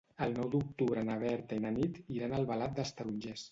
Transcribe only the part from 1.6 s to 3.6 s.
i na Nit iran a Albalat dels Tarongers.